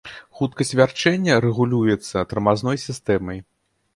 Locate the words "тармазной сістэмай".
2.31-3.37